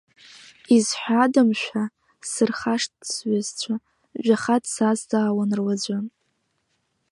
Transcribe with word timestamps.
Изҳәада, 0.75 1.41
мшәа, 1.47 1.83
сырхашҭт 2.31 2.99
сҩызцәа, 3.11 3.75
жәаха 4.23 4.57
дсазҵаауан 4.63 5.51
руаӡәы… 5.57 5.97